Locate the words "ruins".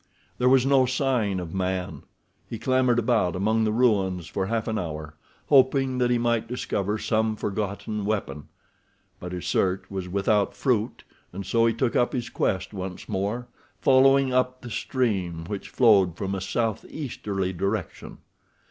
3.71-4.25